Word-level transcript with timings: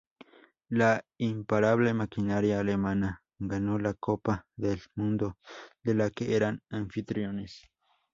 La 0.69 1.05
imparable 1.19 1.93
maquinaria 1.93 2.59
alemana 2.59 3.21
ganó 3.37 3.77
la 3.77 3.93
Copa 3.93 4.47
del 4.55 4.81
mundo 4.95 5.37
de 5.83 5.93
la 5.93 6.09
que 6.09 6.35
eran 6.35 6.63
anfitriones. 6.71 7.69